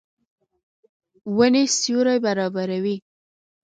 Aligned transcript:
ونې 1.35 1.63
سیوری 1.79 2.15
برابروي. 2.25 2.95